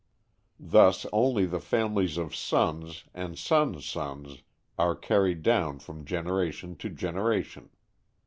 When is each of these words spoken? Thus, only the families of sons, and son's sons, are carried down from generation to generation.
Thus, 0.59 1.05
only 1.13 1.45
the 1.45 1.59
families 1.59 2.17
of 2.17 2.35
sons, 2.35 3.03
and 3.13 3.37
son's 3.37 3.85
sons, 3.85 4.41
are 4.75 4.95
carried 4.95 5.43
down 5.43 5.77
from 5.77 6.05
generation 6.05 6.75
to 6.77 6.89
generation. 6.89 7.69